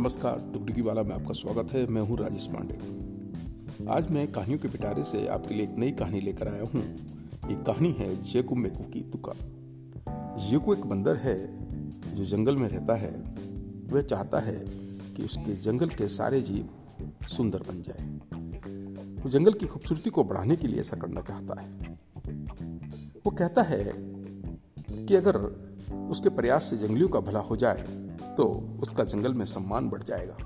नमस्कार 0.00 0.38
डुगडुगी 0.52 0.80
वाला 0.80 1.02
में 1.02 1.14
आपका 1.14 1.32
स्वागत 1.32 1.72
है। 1.72 1.86
मैं 1.86 2.02
हूँ 2.02 2.16
राजेश 2.18 2.46
पांडे। 2.46 2.74
आज 3.90 4.10
मैं 4.10 4.32
कहानियों 4.32 4.58
के 4.58 4.68
पिटारे 4.68 5.04
से 5.04 5.26
आपके 5.26 5.54
लिए 5.54 5.62
एक 5.62 5.74
नई 5.78 5.90
कहानी 5.90 6.20
लेकर 6.20 6.48
आया 6.48 6.62
हूँ। 6.62 6.82
ये 7.50 7.54
कहानी 7.54 7.92
है 7.92 8.22
जेकू 8.22 8.54
मेकू 8.54 8.84
की 8.84 9.00
दुकान 9.00 9.36
जेकू 10.50 10.74
एक 10.74 10.86
बंदर 10.86 11.16
है, 11.16 11.36
जो 12.14 12.24
जंगल 12.24 12.56
में 12.56 12.68
रहता 12.68 12.94
है। 12.94 13.12
वह 13.90 14.00
चाहता 14.00 14.38
है 14.38 14.64
कि 15.16 15.24
उसके 15.24 15.52
जंगल 15.52 15.88
के 15.88 16.08
सारे 16.08 16.40
जीव 16.40 16.68
सुंदर 17.26 17.58
बन 17.58 17.82
जाए। 17.82 18.06
वो 19.22 19.30
जंगल 19.30 19.52
की 19.52 19.66
खूबसूरती 19.66 20.10
को 20.10 20.24
बढ़ाने 20.24 20.56
के 20.56 20.68
लिए 20.68 20.80
ऐसा 20.80 20.96
करना 20.96 21.20
चाहता 21.20 21.60
है। 21.60 21.98
वो 23.26 23.30
कहता 23.30 23.62
है 23.62 23.84
कि 25.06 25.14
अगर 25.14 25.36
उसके 26.10 26.28
प्रयास 26.28 26.64
से 26.64 26.76
जंगलियों 26.76 27.08
का 27.08 27.20
भला 27.20 27.40
हो 27.40 27.56
जाए 27.56 28.09
तो 28.36 28.44
उसका 28.82 29.04
जंगल 29.04 29.34
में 29.34 29.44
सम्मान 29.44 29.88
बढ़ 29.88 30.02
जाएगा। 30.02 30.36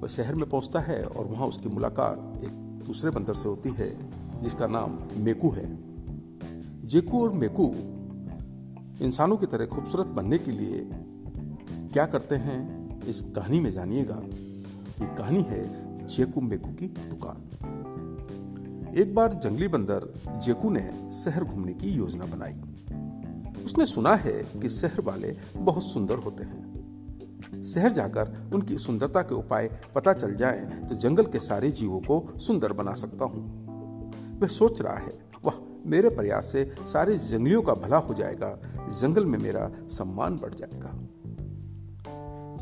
वह 0.00 0.08
शहर 0.08 0.34
में 0.34 0.48
पहुँचता 0.48 0.80
है 0.80 1.04
और 1.04 1.26
वहाँ 1.26 1.46
उसकी 1.46 1.68
मुलाकात 1.68 2.42
एक 2.44 2.50
दूसरे 2.86 3.10
बंदर 3.10 3.34
से 3.34 3.48
होती 3.48 3.70
है, 3.70 4.10
जिसका 4.42 4.66
नाम 4.66 4.98
मेकू 5.16 5.50
है। 5.50 5.90
जेकू 6.88 7.22
और 7.22 7.32
मेकू 7.32 7.74
इंसानों 9.04 9.36
की 9.36 9.46
तरह 9.46 9.66
खूबसूरत 9.66 10.06
बनने 10.06 10.38
के 10.38 10.50
लिए 10.50 10.88
क्या 11.92 12.06
करते 12.06 12.34
हैं, 12.34 12.58
इस 13.06 13.20
कहानी 13.20 13.60
में 13.60 13.72
जानिएगा। 13.72 14.22
ये 15.04 15.14
कहानी 15.16 15.42
है 15.42 15.60
जेकू 16.06 16.40
मेकू 16.40 16.70
की 16.70 16.86
दुकान। 16.86 17.46
एक 18.96 19.14
बार 19.14 19.32
जंगली 19.32 19.68
बंदर 19.68 20.22
जेकू 20.44 20.70
ने 20.70 21.10
शहर 21.12 21.44
घूमने 21.44 21.72
की 21.72 21.90
योजना 21.90 22.24
बनाई। 22.24 22.60
उसने 23.64 23.86
सुना 23.86 24.14
है 24.14 24.32
कि 24.32 24.68
शहर 24.68 25.00
वाले 25.00 25.36
बहुत 25.56 25.82
सुंदर 25.82 26.16
होते 26.16 26.44
हैं। 26.44 27.62
शहर 27.74 27.92
जाकर 27.92 28.50
उनकी 28.54 28.78
सुंदरता 28.78 29.22
के 29.22 29.34
उपाय 29.34 29.68
पता 29.94 30.12
चल 30.12 30.34
जाए 30.34 30.60
तो 30.88 30.94
जंगल 30.94 31.24
के 31.24 31.38
सारे 31.38 31.70
जीवों 31.70 32.00
को 32.00 32.38
सुंदर 32.38 32.72
बना 32.72 32.94
सकता 32.94 33.24
हूँ। 33.24 34.40
वह 34.40 34.46
सोच 34.46 34.82
रहा 34.82 34.96
है, 34.96 35.18
वह, 35.44 35.52
मेरे 35.86 36.08
प्रयास 36.08 36.46
से 36.46 36.74
सारे 36.80 37.18
जंगलियों 37.18 37.62
का 37.62 37.74
भला 37.74 37.96
हो 37.96 38.14
जाएगा, 38.14 38.58
जंगल 39.00 39.24
में 39.24 39.38
मेरा 39.38 39.70
सम्मान 39.88 40.36
बढ़ 40.36 40.54
जाएगा। 40.54 40.98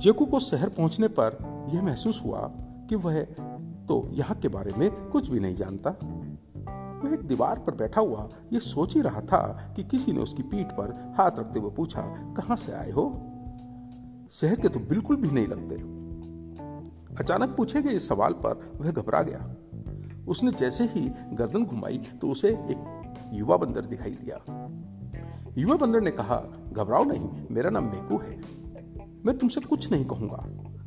जेकू 0.01 0.27
को 0.27 0.41
शहर 0.41 0.69
पहुँचने 0.69 1.09
पर 1.09 1.39
यह 1.75 1.83
महसूस 1.83 2.23
हुआ 2.25 2.41
कि 2.89 2.97
वह 2.97 3.23
तो 3.89 4.09
यहाँ 4.13 4.37
के 4.37 4.49
बारे 4.49 4.73
में 4.79 4.91
कुछ 4.91 5.29
भी 5.29 5.41
नहीं 5.41 5.55
जानता। 5.55 5.91
वह 7.05 7.15
एक 7.15 7.27
दीवार 7.27 7.59
पर 7.59 7.75
बैठा 7.75 8.01
हुआ 8.01 8.29
ये 8.53 8.61
सोच 8.61 8.95
ही 8.95 9.01
रहा 9.01 9.21
था 9.21 9.73
कि 9.77 9.85
किसी 9.85 10.13
ने 10.13 10.21
उसकी 10.21 10.43
पीठ 10.43 10.67
पर 10.67 11.15
हाथ 11.19 11.39
रखते 11.39 11.61
हुए 11.61 11.71
पूछा, 11.71 12.03
कहाँ 12.37 12.57
से 12.57 12.73
आए 12.73 12.91
हो? 12.91 13.09
शहर 14.31 14.61
के 14.61 14.69
तो 14.69 14.81
बिल्कुल 14.81 15.17
भी 15.17 15.31
नहीं 15.31 15.47
लगते। 15.47 15.75
अचानक 17.15 17.55
पूछे 17.57 17.83
गए 17.83 17.91
इस 17.91 18.09
सवाल 18.09 18.33
पर 18.33 18.79
वह 18.81 18.91
घबरा 18.91 19.23
गया। 19.23 19.55
उसने 20.29 20.51
जैसे 20.51 20.85
ही 20.85 21.09
गर्दन 21.33 21.65
घुमाई 21.65 21.99
तो 21.99 22.31
उसे 22.31 22.49
एक 22.49 23.31
युवा 23.33 23.57
बंदर 23.57 23.81
दिखाई 23.81 24.11
दिया। 24.11 24.37
युवा 25.59 25.77
बंदर 25.77 26.01
ने 26.01 26.11
कहा, 26.11 26.37
घबराओ 26.73 27.05
नहीं, 27.05 27.47
मेरा 27.51 27.71
नाम 27.71 27.85
मेकू 27.85 28.19
है। 28.19 28.37
मैं 29.27 29.39
तुमसे 29.39 29.61
कुछ 29.61 29.93
नहीं 29.93 30.05
कहूँगा। 30.05 30.45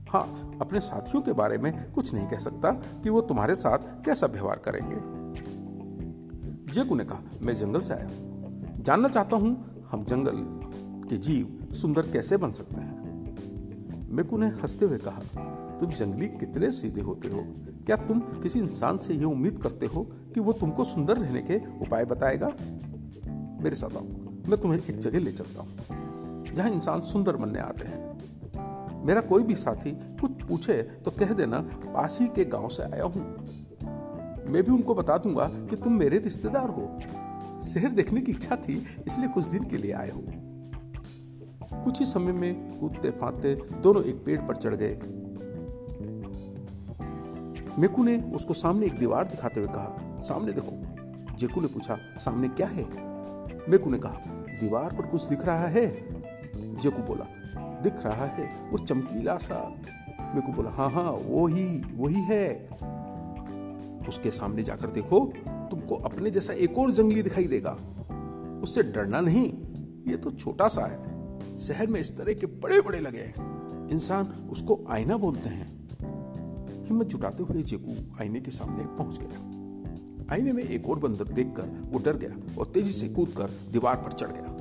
हाँ 0.09 0.57
अपने 0.61 0.79
साथियों 0.79 1.21
के 1.21 1.33
बारे 1.33 1.57
में 1.57 1.91
कुछ 1.91 2.13
नहीं 2.13 2.27
कह 2.27 2.37
सकता 2.37 2.71
कि 2.71 3.09
वो 3.09 3.21
तुम्हारे 3.21 3.55
साथ 3.55 3.77
कैसा 4.05 4.27
व्यवहार 4.27 4.57
करेंगे। 4.57 5.20
जेकू 6.71 6.95
ने 6.95 7.03
कहा, 7.03 7.21
मैं 7.41 7.53
जंगल 7.55 7.81
से 7.81 7.93
आया 7.93 8.05
हूँ। 8.05 8.81
जानना 8.81 9.07
चाहता 9.07 9.37
हूँ 9.37 9.85
हम 9.91 10.03
जंगल 10.03 10.37
के 11.09 11.17
जीव 11.17 11.75
सुंदर 11.75 12.01
कैसे 12.01 12.37
बन 12.37 12.51
सकते 12.51 12.81
हैं। 12.81 14.09
मेकू 14.11 14.37
ने 14.37 14.47
हँसते 14.61 14.85
हुए 14.85 14.97
कहा, 14.97 15.21
तुम 15.77 15.91
जंगली 15.91 16.27
कितने 16.27 16.71
सीधे 16.71 17.01
होते 17.01 17.27
हो? 17.27 17.43
क्या 17.85 17.95
तुम 17.97 18.19
किसी 18.19 18.59
इंसान 18.59 18.97
से 18.97 19.13
यह 19.13 19.25
उम्मीद 19.25 19.57
करते 19.57 19.85
हो 19.85 20.03
कि 20.33 20.39
वो 20.39 20.53
तुमको 20.53 20.83
सुंदर 20.83 21.17
रहने 21.17 21.41
के 21.41 21.57
उपाय 21.81 22.05
बताएगा? 22.05 22.51
मेरे 23.63 23.75
साथ 23.75 23.97
आओ, 23.97 24.03
मैं 24.49 24.57
तुम्हें 24.57 24.79
एक 24.79 24.99
जगह 24.99 25.19
ले 25.19 25.31
चलता 25.31 25.61
हूँ, 25.61 26.55
जहाँ 26.55 26.69
इंसान 26.69 27.01
सुंदर 27.01 27.35
बनने 27.35 27.59
आते 27.59 27.87
हैं। 27.87 29.05
मेरा 29.05 29.21
कोई 29.21 29.43
भी 29.43 29.55
साथी 29.55 29.91
कुछ 30.21 30.43
पूछे 30.43 30.81
तो 31.05 31.11
कह 31.11 31.33
देना, 31.33 31.59
पास 31.85 32.17
ही 32.21 32.27
के 32.27 32.45
गाँव 32.45 32.67
से 32.69 32.83
आया 32.83 33.03
हूँ। 33.03 33.23
मैं 34.47 34.63
भी 34.63 34.71
उनको 34.71 34.95
बता 34.95 35.17
दूँगा 35.17 35.47
कि 35.47 35.75
तुम 35.75 35.93
मेरे 35.93 36.17
रिश्तेदार 36.17 36.69
हो। 36.69 36.99
शहर 37.67 37.91
देखने 37.91 38.21
की 38.21 38.31
इच्छा 38.31 38.55
थी, 38.55 38.85
इसलिए 39.07 39.27
कुछ 39.27 39.45
दिन 39.45 39.63
के 39.63 39.77
लिए 39.77 39.91
आए 39.91 40.09
हो। 40.09 40.23
कुछ 41.83 41.99
ही 41.99 42.05
समय 42.05 42.31
में 42.31 42.79
कूदते 42.79 43.09
फांदते 43.09 43.55
दोनों 43.55 44.03
एक 44.03 44.15
पेड़ 44.25 44.41
पर 44.41 44.55
चढ़ 44.55 44.75
गए। 44.75 44.99
मेकू 47.79 48.03
ने 48.03 48.17
उसको 48.17 48.53
सामने 48.53 48.85
एक 48.85 48.97
दीवार 48.97 49.27
दिखाते 49.27 49.59
हुए 49.59 49.69
कहा, 49.69 50.19
सामने 50.19 50.51
देखो। 50.51 50.71
जेकू 51.37 51.61
ने 51.61 51.67
पूछा, 51.67 51.97
सामने 52.17 52.47
क्या 52.49 52.67
है? 52.67 52.83
मेकू 53.69 53.89
ने 53.89 53.97
कहा, 53.97 54.17
दीवार 54.59 54.93
पर 54.93 55.05
कुछ 55.05 55.23
दिख 55.23 55.45
रहा 55.45 55.67
है। 55.67 55.87
जेकू 56.75 57.01
बोला, 57.01 57.25
दिख 57.81 57.93
रहा 58.05 58.25
है, 58.25 58.69
वो 58.71 58.77
चमकीला 58.77 59.37
सा। 59.37 59.75
मेकू 60.35 60.51
बोला 60.51 60.69
हाँ 60.69 60.89
हाँ 60.91 61.11
वो 61.11 61.47
ही 61.47 61.83
वही 61.95 62.21
है। 62.21 62.69
उसके 64.09 64.31
सामने 64.31 64.63
जाकर 64.63 64.89
देखो, 64.89 65.33
तुमको 65.47 65.95
अपने 65.95 66.29
जैसा 66.29 66.53
एक 66.53 66.77
और 66.77 66.91
जंगली 66.91 67.21
दिखाई 67.21 67.47
देगा। 67.47 67.77
उससे 68.63 68.83
डरना 68.83 69.19
नहीं, 69.19 69.53
ये 70.11 70.17
तो 70.17 70.31
छोटा 70.31 70.67
सा 70.67 70.85
है। 70.85 71.57
शहर 71.57 71.87
में 71.87 71.99
इस 71.99 72.17
तरह 72.17 72.33
के 72.33 72.45
बड़े 72.45 72.81
बड़े 72.81 72.99
लगे 72.99 73.19
हैं। 73.19 73.89
इंसान 73.89 74.25
उसको 74.51 74.79
आईना 74.89 75.17
बोलते 75.17 75.49
हैं। 75.49 75.69
हिम्मत 76.85 77.07
जुटाते 77.07 77.43
हुए 77.43 77.61
जेकू 77.61 77.95
आईने 78.21 78.41
के 78.41 78.51
सामने 78.51 78.85
पहुँच 78.97 79.19
गया। 79.21 80.33
आईने 80.33 80.53
में 80.53 80.63
एक 80.63 80.89
और 80.89 80.99
बंदर 80.99 81.23
देखकर 81.23 81.89
वो 81.91 81.99
डर 81.99 82.17
गया 82.17 82.55
और 82.59 82.65
तेज़ी 82.65 82.91
से 82.91 83.07
कूदकर 83.07 83.49
दीवार 83.71 83.95
पर 83.95 84.11
चढ़ 84.11 84.27
गया। 84.27 84.57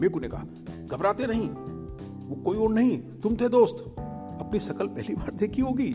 मेकू 0.00 0.20
ने 0.20 0.28
कहा, 0.28 0.44
घबराते 0.90 1.26
नहीं, 1.26 1.48
वो 2.28 2.36
कोई 2.36 2.58
और 2.58 2.72
नहीं, 2.72 2.98
तुम 2.98 3.36
थे 3.36 3.48
दोस्त। 3.48 3.94
अपनी 4.40 4.58
शकल 4.58 4.86
पहली 4.86 5.14
बार 5.14 5.30
देखी 5.30 5.62
होगी, 5.62 5.94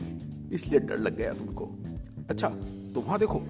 इसलिए 0.53 0.79
डर 0.79 0.97
लग 0.97 1.17
गया 1.17 1.33
तुमको। 1.33 1.65
अच्छा 2.29 2.49
तो 2.93 3.01
वहाँ 3.01 3.19
देखो। 3.19 3.41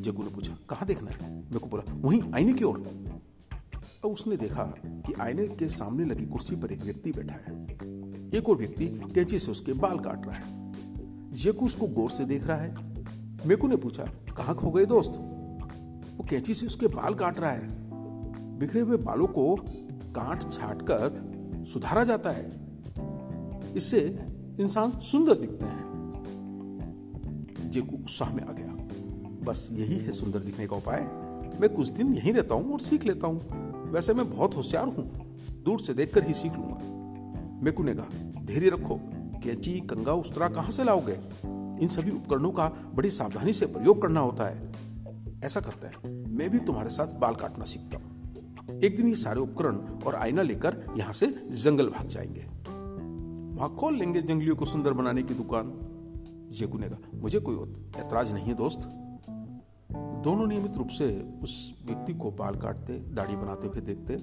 जग्गू 0.00 0.22
ने 0.22 0.30
पूछा, 0.30 0.56
कहाँ 0.70 0.86
देखना 0.88 1.10
है? 1.10 1.36
मेरे 1.36 1.58
को 1.58 1.66
बोला, 1.66 1.92
वहीं, 1.92 2.22
आईने 2.34 2.52
की 2.52 2.64
ओर। 2.64 2.78
अब 4.04 4.10
उसने 4.10 4.36
देखा 4.36 4.64
कि 4.86 5.12
आईने 5.20 5.48
के 5.48 5.68
सामने 5.68 6.04
लगी 6.04 6.26
कुर्सी 6.26 6.56
पर 6.56 6.72
एक 6.72 6.82
व्यक्ति 6.82 7.12
बैठा 7.12 7.34
है। 7.34 7.64
एक 8.34 8.48
और 8.48 8.56
व्यक्ति 8.56 8.86
कैंची 9.14 9.38
से 9.38 9.50
उसके 9.50 9.72
बाल 9.72 9.98
काट 9.98 10.26
रहा 10.26 10.36
है। 10.36 10.72
जेकू 11.32 11.66
उसको 11.66 11.86
गौर 11.86 12.10
से 12.10 12.24
देख 12.24 12.46
रहा 12.46 12.56
है। 12.56 12.74
मेकू 13.46 13.68
ने 13.68 13.76
पूछा, 13.76 14.04
कहाँ 14.36 14.54
खो 14.54 14.70
गए 14.70 14.84
दोस्त? 14.84 15.12
वो 16.16 16.26
कैंची 16.30 16.54
से 16.54 16.66
उसके 16.66 16.86
बाल 16.86 17.14
काट 17.14 17.40
रहा 17.40 17.50
है। 17.50 17.68
बिखरे 18.58 18.80
हुए 18.80 18.96
बालों 18.96 19.26
को 19.26 19.56
काट 19.92 20.52
छाट 20.52 20.82
कर 20.82 21.26
सुधारा 21.72 22.04
जाता 22.04 22.30
है। 22.30 22.44
इससे 23.76 24.26
इंसान 24.60 24.98
सुंदर 24.98 25.34
दिखते 25.34 25.64
हैं। 25.64 25.85
जेकू 27.76 27.96
उत्साह 27.96 28.34
में 28.34 28.42
आ 28.42 28.52
गया। 28.52 28.72
बस 29.44 29.68
यही 29.72 29.96
है 29.96 30.12
सुंदर 30.12 30.38
दिखने 30.38 30.66
का 30.66 30.76
उपाय। 30.76 31.00
मैं 31.60 31.68
कुछ 31.68 31.88
दिन 31.88 32.14
यहीं 32.14 32.32
रहता 32.32 32.54
हूँ 32.54 32.72
और 32.72 32.80
सीख 32.80 33.04
लेता 33.04 33.26
हूँ। 33.26 33.40
वैसे 33.92 34.14
मैं 34.14 34.30
बहुत 34.30 34.56
होशियार 34.56 34.86
हूँ। 34.86 35.12
दूर 35.62 35.80
से 35.80 35.94
देखकर 35.94 36.24
ही 36.24 36.34
सीख 36.34 36.52
लूँगा। 36.52 36.78
मेकू 37.62 37.82
ने 37.82 37.94
कहा, 37.94 38.08
धैर्य 38.44 38.68
रखो। 38.68 39.00
कैची, 39.42 39.80
कंगा, 39.80 40.12
उस्तरा 40.12 40.48
कहाँ 40.48 40.70
से 40.70 40.84
लाओगे? 40.84 41.18
इन 41.82 41.88
सभी 41.88 42.10
उपकरणों 42.10 42.50
का 42.50 42.92
बड़ी 42.94 43.10
सावधानी 43.10 43.52
से 43.52 43.66
प्रयोग 43.66 44.02
करना 44.02 44.20
होता 44.20 44.48
है। 44.48 44.72
ऐसा 45.44 45.60
करते 45.60 45.86
हैं। 45.86 46.26
मैं 46.36 46.50
भी 46.50 46.58
तुम्हारे 46.58 46.90
साथ 46.90 47.18
बाल 47.18 47.34
काटना 47.34 47.64
सीखता 47.64 47.96
हूँ। 47.96 48.34
एक 48.84 48.96
दिन 48.96 49.08
ये 49.08 49.14
सारे 49.14 49.40
उपकरण 49.40 49.76
और 49.76 50.14
आईना 50.14 50.42
लेकर 50.42 50.86
यहाँ 50.98 51.12
से 51.12 51.46
जंगल 51.50 51.86
भाग 51.86 52.08
जाएँगे। 52.08 52.46
वहाँ 53.58 53.76
खोल 53.76 53.96
लेंगे 53.96 54.22
जंगलियों 54.22 54.56
को 54.56 54.64
सुंदर 54.64 54.92
बनाने 54.92 55.22
की 55.22 55.34
दुकान। 55.34 55.92
जेकू 56.50 56.78
ने 56.78 56.88
कहा 56.88 57.18
मुझे 57.22 57.40
कोई 57.40 57.56
ऐतराज 57.98 58.32
नहीं 58.32 58.44
है, 58.44 58.54
दोस्त। 58.54 58.88
दोनों 60.24 60.46
नियमित 60.46 60.76
रूप 60.76 60.88
से 60.88 61.28
उस 61.42 61.82
व्यक्ति 61.86 62.14
को 62.14 62.30
बाल 62.30 62.54
काटते, 62.54 62.92
दाढ़ी 62.92 63.36
बनाते 63.36 63.66
हुए 63.66 63.80
देखते। 63.80 64.14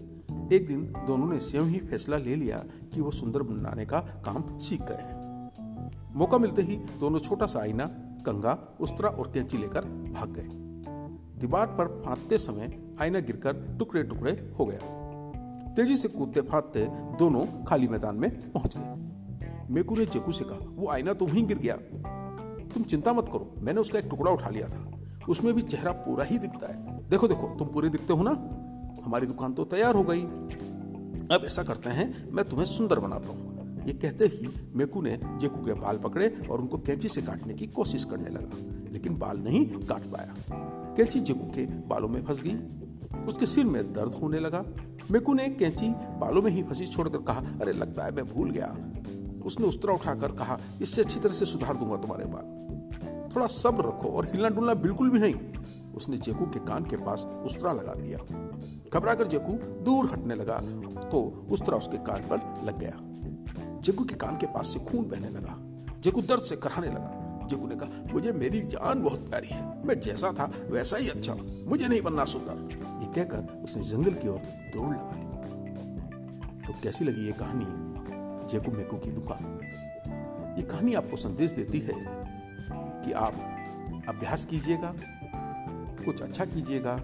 एक 0.55 0.67
दिन 0.67 0.93
दोनों 1.07 1.27
ने 1.27 1.39
स्वयं 1.39 1.63
ही 1.63 1.79
फैसला 1.79 2.17
ले 2.17 2.35
लिया 2.35 2.57
कि 2.93 3.01
वो 3.01 3.11
सुंदर 3.11 3.43
बनाने 3.43 3.85
का 3.85 3.99
काम 3.99 4.57
सीख 4.57 4.81
गए 4.81 4.95
हैं। 4.95 6.13
मौका 6.15 6.37
मिलते 6.37 6.61
ही 6.61 6.75
दोनों 6.75 7.19
छोटा 7.19 7.45
सा 7.45 7.59
आईना, 7.59 7.85
कंगा, 8.25 8.77
उस्तरा 8.79 9.09
और 9.09 9.31
कैंची 9.33 9.57
लेकर 9.57 9.81
भाग 9.85 10.29
गए। 10.29 10.47
दीवार 11.39 11.67
पर 11.67 12.01
फांदते 12.05 12.37
समय 12.37 12.95
आईना 13.01 13.19
गिरकर 13.19 13.75
टुकड़े 13.79 14.03
टुकड़े 14.03 14.53
हो 14.59 14.65
गया। 14.65 15.73
तेज़ी 15.73 15.95
से 15.95 16.07
कूदते 16.07 16.41
फांदते 16.41 16.85
दोनों 17.17 17.63
खाली 17.63 17.87
मैदान 17.87 18.15
में 18.15 18.51
पहुँच 18.51 18.77
गए। 18.77 19.73
मेकू 19.73 19.95
ने 19.95 20.05
चेकू 20.05 20.31
से 20.31 20.43
कहा, 20.43 20.59
वो 20.69 20.87
आईना 20.87 21.13
तो 21.13 21.25
वहीं 21.25 21.47
गिर 21.47 21.57
गया। 21.57 21.77
तुम 22.73 22.83
चिंता 22.83 23.13
मत 23.13 23.25
करो, 23.27 23.55
मैंने 23.57 23.81
उसका 23.81 23.99
एक 23.99 24.05
टुकड़ा 24.05 24.31
उठा 24.31 24.49
लिया 24.49 24.67
था। 24.67 24.91
उसमें 25.29 25.53
भी 25.53 25.61
चेहरा 25.61 25.91
पूरा 25.91 26.25
ही 26.25 26.39
दिखता 26.39 26.73
है। 26.73 27.09
देखो 27.09 27.27
देखो, 27.27 27.55
तुम 27.59 27.67
पूरे 27.67 27.89
दिखते 27.89 28.13
हो 28.13 28.23
ना? 28.23 28.31
हमारी 29.03 29.27
दुकान 29.27 29.53
तो 29.53 29.63
तैयार 29.63 29.95
हो 29.95 30.03
गई। 30.03 30.21
अब 31.31 31.41
ऐसा 31.45 31.63
करते 31.63 31.89
हैं, 31.89 32.31
मैं 32.31 32.45
तुम्हें 32.45 32.65
सुंदर 32.65 32.99
बनाता 32.99 33.29
हूँ। 33.29 33.53
ये 33.85 33.93
कहते 33.93 34.25
ही 34.25 34.71
मेकू 34.75 35.01
ने 35.01 35.19
जेकू 35.23 35.65
के 35.65 35.73
बाल 35.73 35.97
पकड़े 35.97 36.47
और 36.51 36.61
उनको 36.61 36.77
कैंची 36.77 37.07
से 37.07 37.21
काटने 37.21 37.53
की 37.53 37.67
कोशिश 37.67 38.05
करने 38.05 38.29
लगा, 38.29 38.57
लेकिन 38.93 39.17
बाल 39.17 39.37
नहीं 39.37 39.65
काट 39.65 40.03
पाया। 40.03 40.33
कैंची 40.97 41.19
जेकू 41.19 41.43
के 41.43 41.65
बालों 41.65 42.09
में 42.09 42.23
फंस 42.23 42.41
गई। 42.41 42.55
उसके 43.27 43.45
सिर 43.45 43.65
में 43.65 43.93
दर्द 43.93 44.13
होने 44.13 44.39
लगा। 44.39 44.65
मेकू 45.11 45.33
ने 45.33 45.49
कैंची 45.49 45.89
बालों 45.89 46.41
में 46.41 46.51
ही 46.51 46.63
फंसी 46.63 46.85
छोड़कर 46.85 47.17
कहा, 47.17 47.39
अरे, 47.39 47.73
लगता 47.73 48.03
है 48.03 48.11
मैं 48.11 48.27
भूल 48.27 48.51
गया। 48.51 48.92
उसने 49.45 49.67
उस्तरा 49.67 49.93
उठाकर 49.93 50.31
कहा, 50.31 50.59
इससे 50.81 51.01
अच्छी 51.01 51.19
तरह 51.19 51.33
से 51.33 51.45
सुधार 51.45 51.77
दूँगा 51.77 51.97
तुम्हारे 51.97 52.25
बाल 52.25 52.61
थोड़ा 53.35 53.47
सब्र 53.47 53.83
रखो 53.83 54.09
और 54.09 54.25
हिलना 54.25 54.49
डुलना 54.49 54.73
बिल्कुल 54.73 55.09
भी 55.09 55.19
नहीं। 55.19 55.35
उसने 55.95 56.17
जेकू 56.17 56.45
के 56.45 56.59
कान 56.59 56.83
के 56.83 56.97
पास 56.97 57.23
उस्तरा 57.45 57.71
लगा 57.71 57.93
दिया। 57.93 58.17
घबराकर 58.93 59.27
जेकू 59.27 59.53
दूर 59.83 60.05
हटने 60.05 60.35
लगा 60.35 60.59
तो 61.09 61.47
उस्तरा 61.51 61.77
उसके 61.77 61.97
कान 61.97 62.21
पर 62.21 62.65
लग 62.65 62.79
गया। 62.79 63.79
जेकू 63.79 64.03
के 64.03 64.15
कान 64.15 64.37
के 64.37 64.47
पास 64.47 64.67
से 64.67 64.79
खून 64.79 65.05
बहने 65.05 65.29
लगा। 65.29 65.57
जेकू 65.99 66.21
दर्द 66.21 66.41
से 66.41 66.55
कराने 66.55 66.87
लगा। 66.87 67.47
जेकू 67.49 67.67
ने 67.67 67.75
कहा, 67.75 68.13
मुझे 68.13 68.31
मेरी 68.31 68.61
जान 68.61 69.03
बहुत 69.03 69.29
प्यारी 69.29 69.47
है। 69.47 69.85
मैं 69.85 69.99
जैसा 69.99 70.31
था, 70.31 70.51
वैसा 70.69 70.97
ही 70.97 71.09
अच्छा। 71.09 71.35
मुझे 71.67 71.87
नहीं 71.87 72.01
बनना 72.01 72.25
सुंदर। 72.25 72.69
ये 73.01 73.13
कहकर 73.13 73.63
उसने 73.63 73.83
जंगल 73.83 74.13
की 74.13 74.27
ओर 74.27 74.39
दौड़ 74.75 74.93
लगा 74.95 75.15
ली। 75.15 76.67
तो 76.67 76.73
कैसी 76.83 77.05
लगी 77.05 77.25
ये 77.25 77.31
कहानी? 77.31 77.65
जेकू 78.51 78.97
की 78.97 79.11
दुकान 79.11 79.59
ये 80.57 80.63
कहानी 80.63 80.93
आपको 80.93 81.15
संदेश 81.15 81.51
देती 81.51 81.79
है 81.79 81.93
कि 83.05 83.11
आप 83.11 83.33
अभ्यास 84.09 84.45
कीजिएगा, 84.45 84.93
कुछ 86.05 86.21
अच्छा 86.21 86.45
कीजिएगा, 86.45 86.95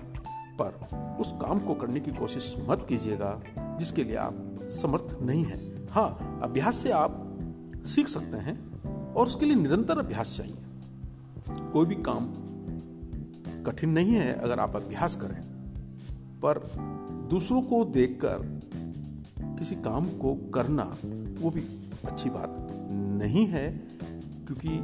पर 0.62 1.18
उस 1.20 1.32
काम 1.42 1.60
को 1.60 1.74
करने 1.74 2.00
की 2.00 2.12
कोशिश 2.12 2.56
मत 2.70 2.86
कीजिएगा, 2.90 3.42
जिसके 3.80 4.04
लिए 4.04 4.16
आप 4.16 4.36
समर्थ 4.82 5.18
नहीं 5.22 5.44
हैं। 5.46 5.88
हाँ 5.88 6.40
अभ्यास 6.44 6.76
से 6.76 6.92
आप 6.92 7.18
सीख 7.86 8.08
सकते 8.08 8.38
हैं 8.38 8.58
और 9.14 9.28
उसके 9.28 9.46
लिए 9.46 9.56
निरंतर 9.56 10.00
अभ्यास 10.00 10.38
चाहिए। 10.38 10.58
कोई 11.74 11.86
भी 11.86 11.96
काम 11.96 12.28
कठिन 13.64 13.90
नहीं 13.90 14.14
है 14.14 14.34
अगर 14.34 14.60
आप 14.60 14.76
अभ्यास 14.76 15.16
करें, 15.16 15.42
पर 16.40 16.60
दूसरों 17.30 17.62
को 17.62 17.84
देखकर 17.86 18.38
किसी 19.60 19.76
काम 19.76 20.08
को 20.10 20.36
करना 20.36 20.84
वो 21.40 21.50
भी 21.50 21.62
अच्छी 22.06 22.30
बात 22.30 22.56
नहीं 23.22 23.46
है, 23.48 23.72
क्योंकि 24.48 24.78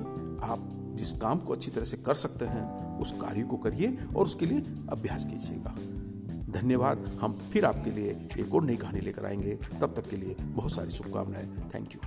आप 0.46 0.70
जिस 0.96 1.12
काम 1.12 1.40
को 1.40 1.54
अच्छी 1.54 1.72
तरह 1.72 1.86
से 1.86 1.98
कर 1.98 2.14
सकते 2.14 2.46
हैं, 2.46 2.98
उस 3.00 3.12
कार्य 3.12 3.44
को 3.44 3.58
करिए 3.58 3.98
और 4.16 4.26
उसके 4.26 4.46
लिए 4.46 4.60
अभ्यास 4.90 5.26
कीजिएगा। 5.26 5.76
धन्यवाद। 6.52 7.20
हम 7.22 7.34
फिर 7.54 7.66
आपके 7.66 7.92
लिए 7.92 8.30
एक 8.40 8.54
और 8.54 8.64
नई 8.64 8.76
कहानी 8.76 9.00
लेकर 9.00 9.26
आएँगे। 9.26 9.56
तब 9.82 9.94
तक 9.98 10.10
के 10.10 10.18
लिए 10.18 10.36
बहुत 10.42 10.72
सारी 10.72 10.90
शुभकामनाएँ। 10.90 11.48
Thank 11.76 11.90
you 11.96 12.00